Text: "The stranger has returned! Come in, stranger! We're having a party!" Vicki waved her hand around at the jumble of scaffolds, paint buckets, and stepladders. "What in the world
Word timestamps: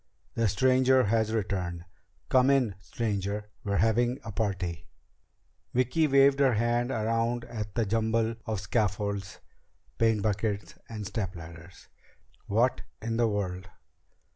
"The 0.33 0.47
stranger 0.47 1.03
has 1.03 1.31
returned! 1.31 1.85
Come 2.29 2.49
in, 2.49 2.73
stranger! 2.79 3.51
We're 3.63 3.75
having 3.77 4.17
a 4.23 4.31
party!" 4.31 4.87
Vicki 5.75 6.07
waved 6.07 6.39
her 6.39 6.55
hand 6.55 6.89
around 6.89 7.45
at 7.45 7.75
the 7.75 7.85
jumble 7.85 8.33
of 8.47 8.61
scaffolds, 8.61 9.41
paint 9.99 10.23
buckets, 10.23 10.73
and 10.89 11.05
stepladders. 11.05 11.87
"What 12.49 12.81
in 12.99 13.17
the 13.17 13.27
world 13.27 13.69